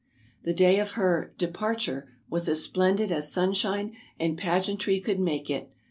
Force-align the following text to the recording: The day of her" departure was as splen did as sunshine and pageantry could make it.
The 0.41 0.53
day 0.55 0.79
of 0.79 0.93
her" 0.93 1.31
departure 1.37 2.09
was 2.27 2.47
as 2.49 2.63
splen 2.63 2.95
did 2.95 3.11
as 3.11 3.31
sunshine 3.31 3.95
and 4.19 4.35
pageantry 4.35 4.99
could 4.99 5.19
make 5.19 5.47
it. 5.47 5.71